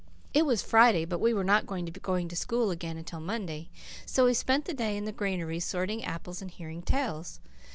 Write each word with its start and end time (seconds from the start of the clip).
It 0.33 0.47
was 0.47 0.63
Friday, 0.63 1.05
but 1.05 1.19
we 1.19 1.31
were 1.31 1.43
not 1.43 1.67
to 1.67 1.75
begin 1.83 2.01
going 2.01 2.27
to 2.29 2.35
school 2.35 2.71
again 2.71 2.97
until 2.97 3.19
Monday, 3.19 3.69
so 4.03 4.25
we 4.25 4.33
spent 4.33 4.65
the 4.65 4.73
day 4.73 4.97
in 4.97 5.05
the 5.05 5.11
granary, 5.11 5.59
sorting 5.59 6.03
apples 6.03 6.41
and 6.41 6.49
hearing 6.49 6.81
tales. 6.81 7.39